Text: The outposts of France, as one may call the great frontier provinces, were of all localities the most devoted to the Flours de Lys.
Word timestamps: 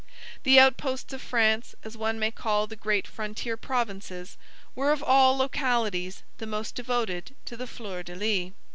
The 0.41 0.59
outposts 0.59 1.13
of 1.13 1.21
France, 1.21 1.75
as 1.83 1.95
one 1.95 2.17
may 2.17 2.31
call 2.31 2.65
the 2.65 2.75
great 2.75 3.05
frontier 3.05 3.55
provinces, 3.55 4.35
were 4.73 4.91
of 4.91 5.03
all 5.03 5.37
localities 5.37 6.23
the 6.39 6.47
most 6.47 6.73
devoted 6.73 7.35
to 7.45 7.55
the 7.55 7.67
Flours 7.67 8.05
de 8.05 8.15
Lys. 8.15 8.51